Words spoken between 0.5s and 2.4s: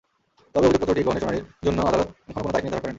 তবে অভিযোগপত্রটি গ্রহণের শুনানির জন্য আদালত এখনো